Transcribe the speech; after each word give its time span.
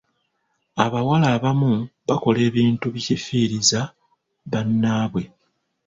Abawala 0.83 1.27
abamu 1.35 1.71
bakola 2.07 2.39
ebintu 2.49 2.85
bikifiiriza 2.93 3.81
bannaabwe. 4.51 5.23